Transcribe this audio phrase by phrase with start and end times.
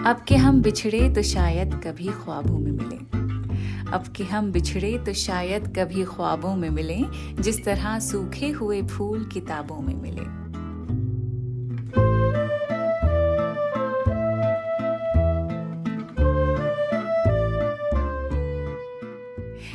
[0.00, 2.96] अब के हम बिछड़े तो शायद कभी ख्वाबों में मिले।
[3.92, 6.96] अब के हम बिछड़े तो शायद कभी ख्वाबों में मिले,
[7.42, 10.24] जिस तरह सूखे हुए फूल किताबों में मिले।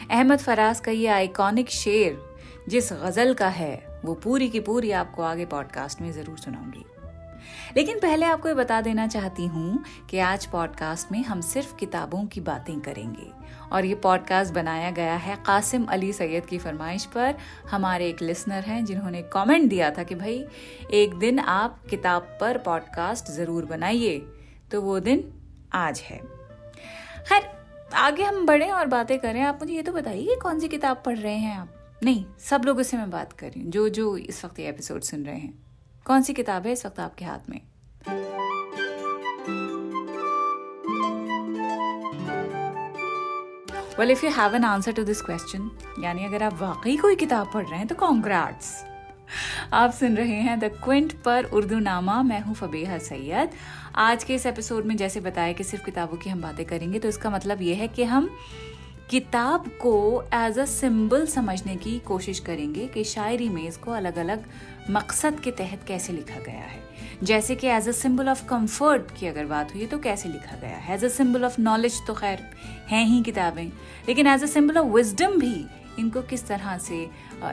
[0.10, 2.18] अहमद फराज का ये आइकॉनिक शेर,
[2.70, 6.86] जिस गज़ल का है, वो पूरी की पूरी आपको आगे पॉडकास्ट में ज़रूर सुनाऊँगी।
[7.78, 12.26] लेकिन पहले आपको ये बता देना चाहती हूँ कि आज पॉडकास्ट में हम सिर्फ़ किताबों
[12.26, 13.32] की बातें करेंगे।
[13.72, 17.36] और ये पॉडकास्ट बनाया गया है कासिम अली सैयद की फरमाइश पर।
[17.72, 20.46] हमारे एक लिसनर हैं जिन्होंने कमेंट दिया था कि भाई,
[20.92, 24.20] एक दिन आप किताब पर पॉडकास्ट ज़रूर बनाइए।
[24.72, 25.34] तो वो दिन
[25.74, 26.18] आज है।
[27.30, 27.50] खैर,
[27.94, 31.18] आगे हम बढ़े और बातें करें। आप मुझे ये तो बताइए कौन सी किताब पढ़
[31.18, 31.98] रहे हैं आप?
[32.04, 35.02] नहीं, सब लोगों से मैं बात कर रही हूँ। जो जो इस वक्त ये एपिसोड
[35.02, 35.65] सुन रहे हैं।
[36.06, 37.62] कौन सी किताब है इस वक्त आपके हाथ में?
[44.00, 45.72] Well if you have an answer to this question
[46.04, 48.86] यानी अगर आप वाकई कोई किताब पढ़ रहे हैं तो कॉन्ग्रेट्स
[49.74, 53.50] आप सुन रहे हैं द क्विंट पर उर्दू नामा मैं हूँ फबीहा सैयद।
[53.96, 57.08] आज के इस एपिसोड में जैसे बताया कि सिर्फ़ किताबों की हम बातें करेंगे तो
[57.08, 58.30] इसका मतलब यह है कि हम
[59.10, 64.46] किताब को एज अ सिंबल समझने की कोशिश करेंगे कि शायरी में इसको अलग अलग
[64.90, 66.84] मकसद के तहत कैसे लिखा गया है?
[67.24, 70.78] जैसे कि as a symbol of comfort की अगर बात हुई तो कैसे लिखा गया
[70.78, 70.94] है?
[70.96, 72.40] As a symbol of knowledge तो खैर
[72.88, 73.66] हैं ही किताबें।
[74.08, 75.66] लेकिन as a symbol of wisdom भी
[76.00, 77.02] इनको किस तरह से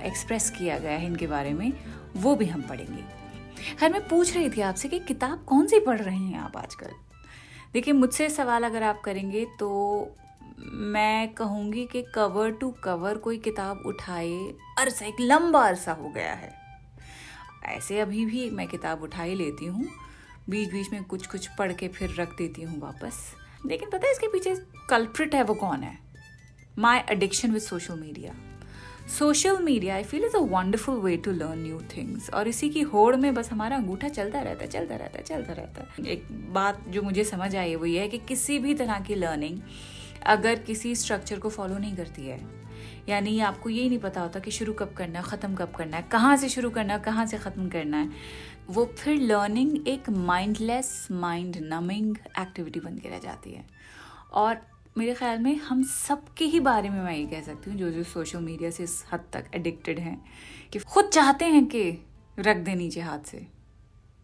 [0.02, 1.72] एक्सप्रेस किया गया है इनके बारे में,
[2.16, 3.02] वो भी हम पढ़ेंगे।
[3.80, 6.90] खैर, मैं पूछ रही थी आपसे कि किताब कौन सी पढ़ रहे हैं आप आजकल?
[7.72, 10.16] देखिए, मुझसे सवाल अगर आप करेंगे तो
[10.60, 14.34] मैं कहूँगी कि कवर टू कवर कोई किताब उठाए
[14.78, 16.61] अरसा, एक लंबा अरसा हो गया है।
[17.64, 19.88] ऐसे अभी भी मैं किताब उठा ही लेती हूँ।
[20.50, 23.20] बीच बीच में कुछ कुछ पढ़ के फिर रख देती हूँ वापस।
[23.66, 24.54] लेकिन पता है इसके पीछे
[24.90, 25.98] कल्प्रिट है वो कौन है?
[26.78, 28.34] My addiction with social media
[29.18, 32.80] social media I feel is a wonderful way to learn new things और इसी की
[32.80, 36.26] होड़ में बस हमारा अंगूठा चलता रहता है चलता रहता है चलता रहता। है एक
[36.52, 39.60] बात जो मुझे समझ आई, वो ये है कि किसी भी तरह की लर्निंग
[40.26, 42.61] अगर किसी स्ट्रक्चर को फॉलो नहीं करती है
[43.08, 46.02] यानी आपको ये नहीं पता होता कि शुरू कब करना है, ख़त्म कब करना है,
[46.02, 48.10] कहाँ से शुरू करना है, कहाँ से ख़त्म करना है।
[48.70, 53.64] वो फिर लर्निंग एक माइंडलेस माइंड नमिंग एक्टिविटी बन के रह जाती है।
[54.32, 54.60] और
[54.98, 58.02] मेरे ख्याल में हम सबके ही बारे में मैं ये कह सकती हूँ जो जो
[58.04, 60.20] सोशल मीडिया से इस हद तक एडिक्टेड हैं,
[60.72, 61.90] कि खुद चाहते हैं कि
[62.38, 63.46] रख दें नीचे हाथ से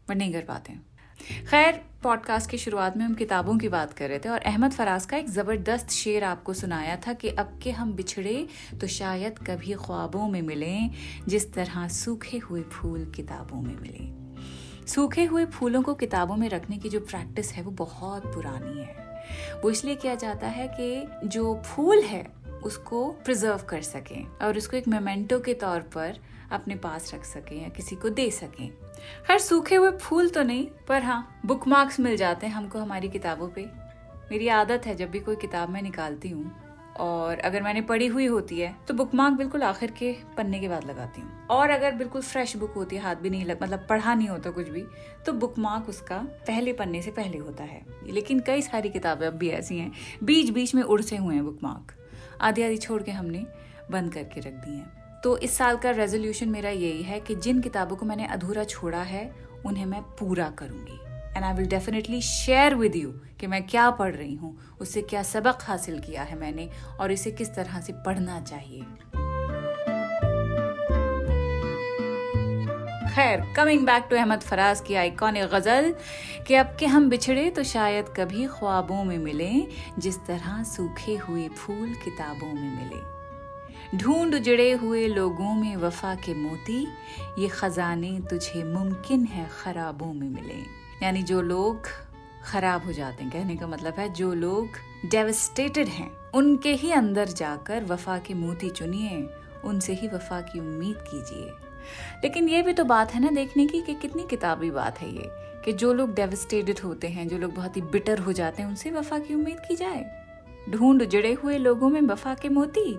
[0.09, 0.85] बट नहीं कर पाते हैं।
[1.21, 5.07] खैर पॉडकास्ट की शुरुआत में हम किताबों की बात कर रहे थे और अहमद फराज
[5.07, 8.47] का एक ज़बरदस्त शेर आपको सुनाया था कि अब के हम बिछड़े
[8.81, 10.91] तो शायद कभी ख्वाबों में मिलें,
[11.29, 14.29] जिस तरह सूखे हुए फूल किताबों में मिले।
[14.87, 19.07] सूखे हुए फूलों को किताबों में रखने की जो प्रैक्टिस है वो बहुत पुरानी है।
[19.65, 22.27] वो इसलिए किया जाता है कि जो फूल है,
[22.65, 26.19] उसको प्रिजर्व कर सकें और उसको एक मेमेंटो के तौर पर
[26.53, 28.71] अपने पास रख सकें या किसी को दे सकें।
[29.27, 33.09] खैर सूखे हुए फूल तो नहीं, पर हाँ बुक मार्क्स मिल जाते हैं हमको हमारी
[33.09, 33.67] किताबों पे।
[34.31, 36.51] मेरी आदत है जब भी कोई किताब मैं निकालती हूँ,
[36.97, 40.69] और अगर मैंने पढ़ी हुई होती है तो बुक मार्क बिल्कुल आखिर के पन्ने के
[40.69, 43.87] बाद लगाती हूँ। और अगर बिल्कुल फ्रेश बुक होती है, हाथ भी नहीं लग मतलब
[43.89, 44.85] पढ़ा नहीं होता कुछ भी
[45.27, 49.35] तो बुक मार्क उसका पहले पन्ने से पहले होता है। लेकिन कई सारी किताबें अब
[49.35, 49.93] भी ऐसी हैं
[50.25, 51.95] बीच बीच में उड़से हुए हैं बुक मार्क
[52.41, 53.47] आधी आधी छोड़ के हमने
[53.91, 57.61] बंद करके रख दी हैं। तो इस साल का रेजोल्यूशन मेरा यही है कि जिन
[57.61, 59.31] किताबों को मैंने अधूरा छोड़ा है,
[59.67, 60.99] उन्हें मैं पूरा करूँगी।
[61.37, 65.23] And I will definitely share with you कि मैं क्या पढ़ रही हूँ, उससे क्या
[65.23, 66.69] सबक हासिल किया है मैंने,
[67.01, 68.83] और इसे किस तरह से पढ़ना चाहिए।
[73.15, 75.95] खैर coming back to Ahmad Faraz की आइकॉनिक गज़ल
[76.47, 79.53] कि अब के हम बिछड़े तो शायद कभी ख्वाबों में मिले,
[79.99, 83.18] जिस तरह सूखे हुए फूल किताबों में मिले।
[83.95, 86.89] ढूंढ उजड़े हुए लोगों में वफा के मोती,
[87.39, 90.57] ये खजाने तुझे मुमकिन है खराबों में मिले।
[91.03, 91.87] यानी जो लोग
[92.45, 94.69] खराब हो जाते हैं, कहने का मतलब है जो लोग
[95.11, 99.29] डेवस्टेटेड हैं, उनके ही अंदर जाकर वफा के मोती चुनिए,
[99.65, 101.53] उनसे ही वफा की उम्मीद कीजिए।
[102.25, 105.31] लेकिन ये भी तो बात है ना देखने की कि कितनी किताबी बात है ये,
[105.65, 108.91] कि जो लोग डेवस्टेटेड होते हैं, जो लोग बहुत ही बिटर हो जाते हैं, उनसे
[108.91, 110.28] वफा की उम्मीद की जाए।
[110.71, 112.91] ढूंढ जड़े हुए लोगों में वफा के मोती।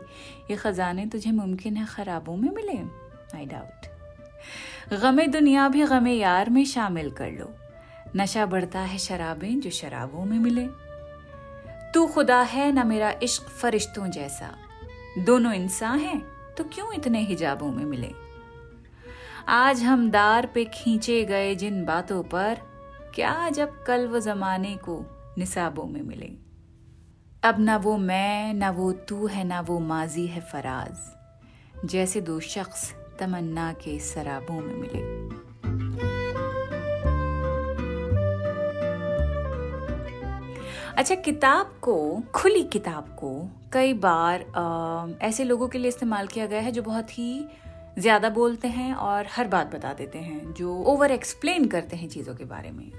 [0.51, 2.77] ये खजाने तुझे मुमकिन है खराबों में मिले
[3.37, 3.87] आई डाउट
[4.93, 7.51] गमे दुनिया भी गमे यार में शामिल कर लो।
[8.15, 10.67] नशा बढ़ता है शराबें जो शराबों में मिले।
[11.93, 14.55] तू खुदा है ना मेरा इश्क फरिश्तों जैसा।
[15.17, 16.21] दोनों इंसान हैं
[16.57, 18.11] तो क्यों इतने हिजाबों में मिले?
[19.47, 22.57] आज हम दार पे खींचे गए जिन बातों पर,
[23.15, 24.99] क्या जब कल वो जमाने को
[25.37, 26.48] निसाबों में मिले?
[27.43, 32.39] अब ना वो मैं ना वो तू है ना वो माजी है फराज। जैसे दो
[32.39, 32.83] शख्स
[33.19, 34.99] तमन्ना के शराबों में मिले।
[40.97, 41.97] अच्छा किताब को
[42.35, 43.31] खुली किताब को
[43.73, 47.45] कई बार आ, ऐसे लोगों के लिए इस्तेमाल किया गया है जो बहुत ही
[47.99, 52.35] ज़्यादा बोलते हैं और हर बात बता देते हैं जो ओवर एक्सप्लेन करते हैं चीज़ों
[52.35, 52.91] के बारे में।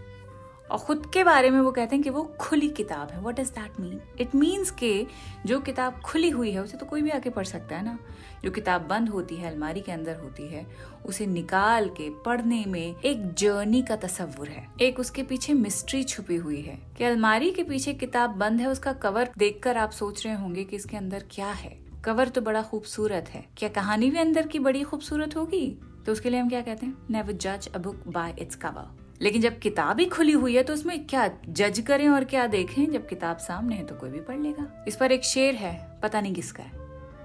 [0.70, 3.48] और खुद के बारे में वो कहते हैं कि वो खुली किताब है। What does
[3.48, 5.06] that mean it means के
[5.46, 7.98] जो किताब खुली हुई है, उसे तो कोई भी आके पढ़ सकता है ना।
[8.44, 10.66] जो किताब बंद होती है, अलमारी के अंदर होती है,
[11.06, 16.36] उसे निकाल के पढ़ने में एक जर्नी का तस्वुर है। एक उसके पीछे मिस्ट्री छुपी
[16.36, 20.34] हुई है कि अलमारी के पीछे किताब बंद है, उसका कवर देखकर आप सोच रहे
[20.34, 24.46] होंगे कि इसके अंदर क्या है। कवर तो बड़ा खूबसूरत है। क्या कहानी भी अंदर
[24.46, 25.80] की बड़ी खूबसूरत होगी?
[26.06, 26.96] तो उसके लिए हम क्या कहते हैं?
[27.10, 30.72] नेवर जज a book by its cover लेकिन जब किताब ही खुली हुई है तो
[30.72, 32.90] उसमें क्या जज करें और क्या देखें?
[32.90, 36.20] जब किताब सामने है तो कोई भी पढ़ लेगा। इस पर एक शेर है, पता
[36.20, 36.72] नहीं किसका है।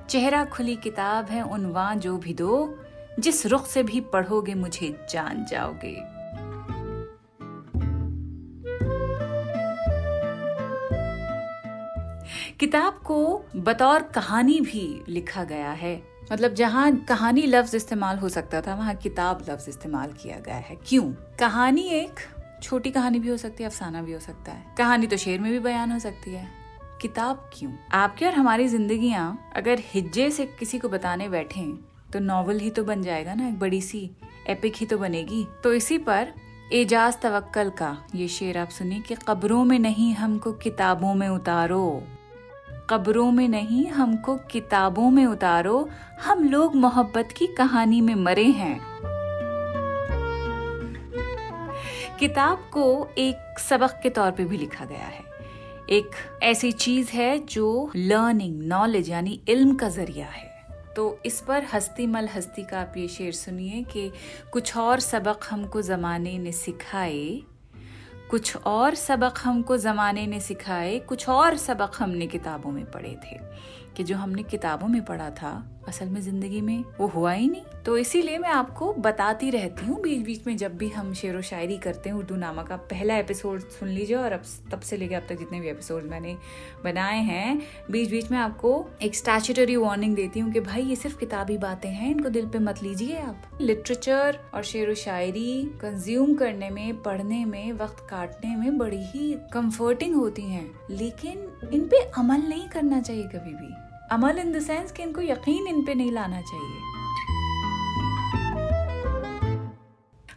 [0.09, 2.79] चेहरा खुली किताब है उनवा जो भी दो,
[3.19, 6.15] जिस रुख से भी पढ़ोगे, मुझे जान जाओगे।
[12.59, 18.61] किताब को बतौर कहानी भी लिखा गया है। मतलब जहाँ कहानी लफ्ज इस्तेमाल हो सकता
[18.61, 21.11] था, वहाँ किताब लफ्ज इस्तेमाल किया गया है। क्यों?
[21.39, 22.19] कहानी एक
[22.63, 25.51] छोटी कहानी भी हो सकती है, अफसाना भी हो सकता है। कहानी तो शेर में
[25.51, 26.47] भी बयान हो सकती है।
[27.01, 27.71] किताब क्यों?
[27.93, 31.65] आपकी और हमारी जिंदगियाँ अगर हिज्जे से किसी को बताने बैठे
[32.13, 34.09] तो नॉवल ही तो बन जाएगा ना, एक बड़ी सी
[34.47, 36.33] एपिक ही तो बनेगी। तो इसी पर
[36.73, 42.03] एजाज तवक्कल का ये शेर आप सुनिए कि कब्रों में नहीं हमको किताबों में उतारो।
[42.89, 45.89] कब्रों में नहीं, हमको किताबों में उतारो।
[46.23, 48.79] हम लोग मोहब्बत की कहानी में मरे हैं।
[52.19, 55.23] किताब को एक सबक के तौर पे भी लिखा गया है।
[55.89, 56.11] एक
[56.43, 60.55] ऐसी चीज़ है जो लर्निंग नॉलेज यानी इल्म का ज़रिया है।
[60.95, 64.11] तो इस पर हस्ती मल हस्ती का आप ये शेर सुनिए कि
[64.51, 67.41] कुछ और सबक हमको जमाने ने सिखाए
[68.29, 73.39] कुछ और सबक हमको ज़माने ने सिखाए, कुछ और सबक हमने किताबों में पढ़े थे,
[73.97, 77.63] कि जो हमने किताबों में पढ़ा था असल में ज़िंदगी में वो हुआ ही नहीं।
[77.85, 81.41] तो इसीलिए मैं आपको बताती रहती हूँ, बीच बीच में जब भी हम शेर व
[81.41, 85.15] शायरी करते हैं उर्दू नामा का पहला एपिसोड सुन लीजिए और अब तब से लेकर
[85.15, 86.35] अब तक जितने भी एपिसोड मैंने
[86.83, 87.61] बनाए हैं,
[87.91, 91.89] बीच बीच में आपको एक स्टैचुटरी वार्निंग देती हूँ कि भाई ये सिर्फ़ किताबी बातें
[91.89, 97.01] हैं, इनको दिल पे मत लीजिए आप। लिटरेचर और शेर व शायरी कंज्यूम करने में,
[97.01, 102.67] पढ़ने में, वक्त काटने में बड़ी ही कंफर्टिंग होती हैं, लेकिन इन पे अमल नहीं
[102.69, 103.73] करना चाहिए कभी भी।
[104.11, 106.81] अमल इन द सेंस कि इनको यकीन इन पे नहीं लाना चाहिए।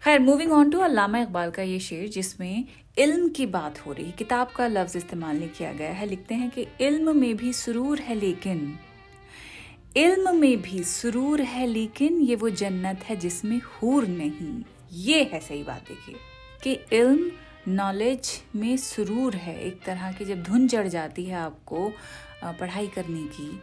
[0.05, 2.65] खैर moving on to Allama Iqbal का ये शेर जिसमें
[2.99, 6.51] इल्म की बात हो रही, किताब का लफ्ज इस्तेमाल नहीं किया गया है, लिखते हैं
[6.51, 8.79] कि इल्म में भी सुरूर है लेकिन,
[9.97, 14.63] इल्म में भी सुरूर है लेकिन ये वो जन्नत है जिसमें हूर नहीं।
[14.93, 16.15] ये है सही बात देखिए
[16.63, 17.31] कि इल्म
[17.69, 21.91] नॉलेज में सुरूर है, एक तरह की जब धुन चढ़ जाती है आपको
[22.45, 23.61] पढ़ाई करने की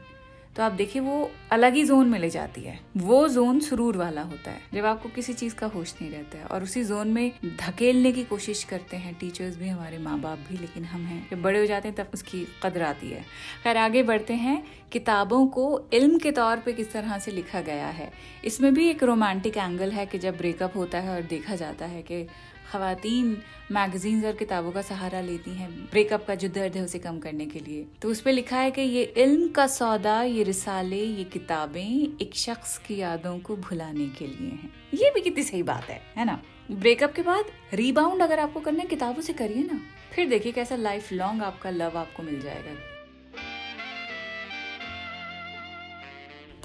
[0.55, 4.21] तो आप देखिए वो अलग ही जोन में ले जाती है। वो जोन सुरूर वाला
[4.21, 7.31] होता है, जब आपको किसी चीज़ का होश नहीं रहता है। और उसी जोन में
[7.57, 11.41] धकेलने की कोशिश करते हैं टीचर्स भी, हमारे माँ बाप भी, लेकिन हम हैं। जब
[11.41, 13.21] बड़े हो जाते हैं, तब उसकी कदर आती है।
[13.63, 17.87] खैर, आगे बढ़ते हैं, किताबों को इल्म के तौर पे किस तरह से लिखा गया
[17.89, 18.11] है।
[18.45, 22.01] इसमें भी एक रोमांटिक एंगल है कि जब ब्रेकअप होता है और देखा जाता है
[22.01, 22.27] कि
[22.71, 23.37] खातन
[23.71, 27.45] मैगजीन्स और किताबों का सहारा लेती हैं। ब्रेकअप का जो दर्द है उसे कम करने
[27.45, 31.23] के लिए। तो उस पर लिखा है कि ये इल्म का सौदा, ये रिसाले, ये
[31.23, 35.83] किताबें एक शख्स की यादों को भुलाने के लिए हैं। ये भी कितनी सही बात
[35.83, 36.41] है है ना?
[36.71, 39.81] ब्रेकअप के बाद रीबाउंड अगर आपको करना है, किताबों से करिए ना।
[40.15, 42.94] फिर देखिए कैसा लाइफ लॉन्ग आपका लव आपको मिल जाएगा।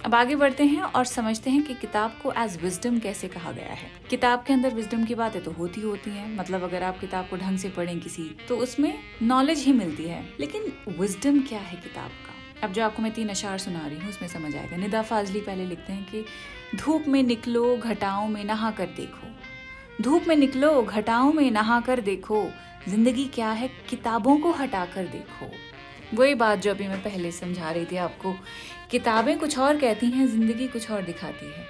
[0.05, 3.73] अब आगे बढ़ते हैं और समझते हैं कि किताब को एज विजडम कैसे कहा गया
[3.73, 7.29] है। किताब के अंदर विजडम की बातें तो होती होती हैं मतलब अगर आप किताब
[7.29, 11.77] को ढंग से पढ़ें किसी तो उसमें नॉलेज ही मिलती है। लेकिन विजडम क्या है
[11.77, 12.67] किताब का?
[12.67, 15.65] अब जो आपको मैं तीन अशार सुना रही हूँ, उसमें समझ आएगा। निदा फाजली पहले
[15.65, 16.25] लिखते हैं कि,
[16.77, 22.01] धूप में निकलो, घटाओं में नहा कर देखो। धूप में निकलो, घटाओं में नहा कर
[22.01, 22.45] देखो।
[22.89, 23.71] ज़िंदगी क्या है?
[23.89, 25.51] किताबों को हटा कर देखो।
[26.15, 28.35] वही बात जो अभी मैं पहले समझा रही थी आपको।
[28.91, 31.67] किताबें कुछ और कहती हैं, ज़िंदगी कुछ और दिखाती है।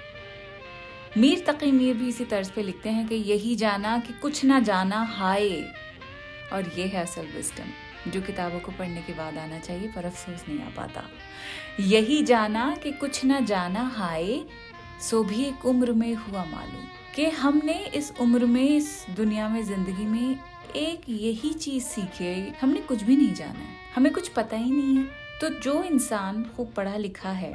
[1.17, 4.59] मीर तकी मीर भी इसी तर्ज पे लिखते हैं कि यही जाना कि कुछ ना
[4.59, 5.49] जाना हाय।
[6.53, 10.45] और ये है असल विस्टम जो किताबों को पढ़ने के बाद आना चाहिए, पर अफसोस
[10.49, 11.03] नहीं आ पाता।
[11.79, 14.39] यही जाना कि कुछ ना जाना हाय,
[15.01, 19.63] सो भी एक उम्र में हुआ मालूम कि हमने इस उम्र में, इस दुनिया में,
[19.63, 20.39] ज़िंदगी में
[20.75, 24.95] एक यही चीज़ सीखे हमने कुछ भी नहीं जाना है। हमें कुछ पता ही नहीं
[24.97, 25.03] है।
[25.41, 27.53] तो जो इंसान खूब पढ़ा लिखा है,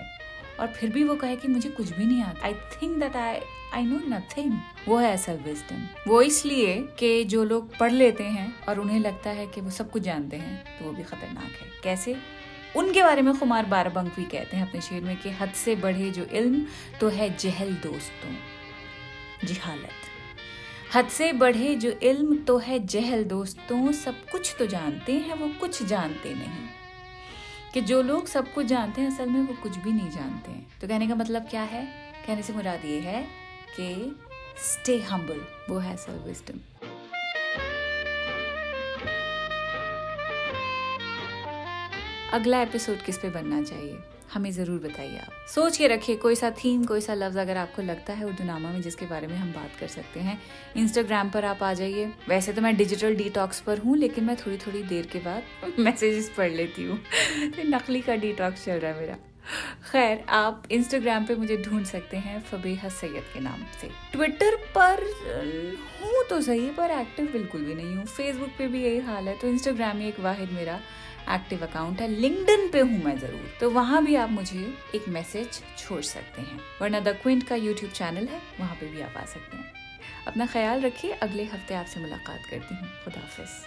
[0.61, 3.41] और फिर भी वो कहे कि मुझे कुछ भी नहीं आता I think that I
[3.75, 8.55] I know nothing वो है असल विजडम वो इसलिए कि जो लोग पढ़ लेते हैं,
[8.61, 11.69] और उन्हें लगता है कि वो सब कुछ जानते हैं तो वो भी खतरनाक है।
[11.85, 12.17] कैसे?
[12.77, 16.11] उनके बारे में खुमार बारबंक भी कहते हैं अपने शेर में कि हद से बढ़े
[16.11, 16.65] जो इल्म
[17.01, 18.35] तो है जहल दोस्तों।
[19.47, 20.16] जिहालत।
[20.95, 25.49] हद से बढ़े जो इल्म तो है जहल दोस्तों, सब कुछ तो जानते हैं, वो
[25.61, 26.69] कुछ जानते नहीं।
[27.75, 30.81] कि जो लोग सब कुछ जानते हैं, असल में वो कुछ भी नहीं जानते हैं।
[30.81, 31.85] तो कहने का मतलब क्या है?
[32.27, 33.23] कहने से मुराद ये है
[33.77, 34.17] कि
[34.59, 35.41] स्टे हम्बल
[35.71, 36.61] वो है असल विजडम
[42.33, 43.99] अगला एपिसोड किस पे बनना चाहिए?
[44.37, 47.83] हमें ज़रूर बताइए आप। सोच के रखिए, कोई सा थीम कोई सा लफ्ज़ अगर आपको
[47.83, 50.39] लगता है उर्दू नामा में जिसके बारे में हम बात कर सकते हैं
[50.77, 54.57] इंस्टाग्राम पर आप आ जाइए। वैसे तो मैं डिजिटल डिटॉक्स पर हूँ, लेकिन मैं थोड़ी
[54.57, 56.99] थोड़ी देर के बाद मैसेजेस पढ़ लेती हूँ।
[57.51, 59.17] तो नकली का डिटॉक्स चल रहा है मेरा।
[59.91, 65.03] खैर, आप इंस्टाग्राम पे मुझे ढूंढ सकते हैं फबीहा सैयद के नाम से। ट्विटर पर,
[66.03, 69.39] हूँ तो सही, पर एक्टिव बिल्कुल भी नहीं हूँ। फेसबुक पे भी यही हाल है
[69.39, 70.79] तो इंस्टाग्राम ही एक वाहिद मेरा।
[71.31, 75.61] एक्टिव अकाउंट है। लिंकडन पे हूँ मैं ज़रूर। तो वहाँ भी आप मुझे एक मैसेज
[75.79, 79.25] छोड़ सकते हैं। वरना द क्विंट का यूट्यूब चैनल है, वहाँ पे भी आप आ
[79.25, 79.73] सकते हैं।
[80.27, 83.65] अपना ख्याल रखिए। अगले हफ़्ते आपसे मुलाकात करती हूँ। खुदाफिज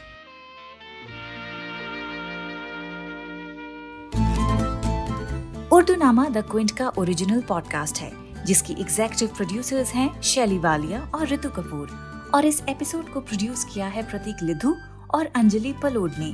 [5.73, 8.11] उर्दू नामा द क्विंट का ओरिजिनल पॉडकास्ट है,
[8.45, 11.87] जिसकी एग्जेक्टिव प्रोड्यूसर्स हैं शैली वालिया और ऋतु कपूर।
[12.35, 14.75] और इस एपिसोड को प्रोड्यूस किया है प्रतीक लिधु
[15.13, 16.33] और अंजलि पलोड ने।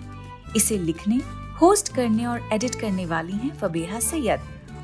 [0.55, 1.21] इसे लिखने
[1.61, 4.39] होस्ट करने और एडिट करने वाली हैं फबेहा सैयद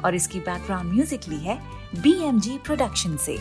[0.05, 1.59] और इसकी बैकग्राउंड म्यूज़िक ली है
[2.01, 3.37] बी एम जी प्रोडक्शन से।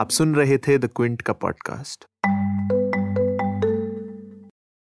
[0.00, 2.04] आप सुन रहे थे द क्विंट का पॉडकास्ट